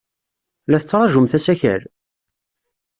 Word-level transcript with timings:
La 0.71 0.79
tettṛajumt 0.81 1.37
asakal? 1.37 1.81